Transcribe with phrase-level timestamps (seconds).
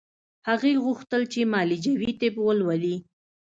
[0.47, 2.95] هغې غوښتل چې معالجوي طب ولولي